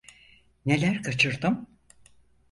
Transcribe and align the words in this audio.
Neler 0.65 1.01
kaçırdım? 1.03 1.67